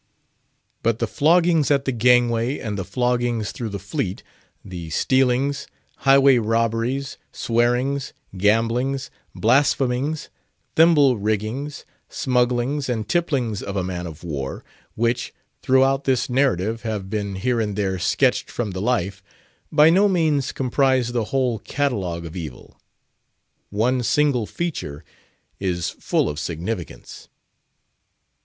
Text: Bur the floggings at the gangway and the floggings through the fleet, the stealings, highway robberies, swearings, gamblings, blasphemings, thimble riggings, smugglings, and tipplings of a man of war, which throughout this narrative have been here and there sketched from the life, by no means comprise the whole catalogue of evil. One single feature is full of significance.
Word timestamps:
Bur 0.81 0.93
the 0.93 1.05
floggings 1.05 1.69
at 1.69 1.85
the 1.85 1.91
gangway 1.91 2.57
and 2.57 2.75
the 2.75 2.83
floggings 2.83 3.51
through 3.51 3.69
the 3.69 3.77
fleet, 3.77 4.23
the 4.65 4.89
stealings, 4.89 5.67
highway 5.97 6.39
robberies, 6.39 7.19
swearings, 7.31 8.11
gamblings, 8.35 9.11
blasphemings, 9.35 10.29
thimble 10.75 11.19
riggings, 11.19 11.85
smugglings, 12.09 12.89
and 12.89 13.07
tipplings 13.07 13.61
of 13.61 13.75
a 13.75 13.83
man 13.83 14.07
of 14.07 14.23
war, 14.23 14.63
which 14.95 15.35
throughout 15.61 16.05
this 16.05 16.27
narrative 16.31 16.81
have 16.81 17.07
been 17.07 17.35
here 17.35 17.59
and 17.61 17.75
there 17.75 17.99
sketched 17.99 18.49
from 18.49 18.71
the 18.71 18.81
life, 18.81 19.21
by 19.71 19.91
no 19.91 20.09
means 20.09 20.51
comprise 20.51 21.11
the 21.11 21.25
whole 21.25 21.59
catalogue 21.59 22.25
of 22.25 22.35
evil. 22.35 22.81
One 23.69 24.01
single 24.01 24.47
feature 24.47 25.05
is 25.59 25.91
full 25.91 26.27
of 26.27 26.39
significance. 26.39 27.29